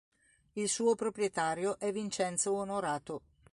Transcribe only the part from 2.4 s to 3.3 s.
Onorato.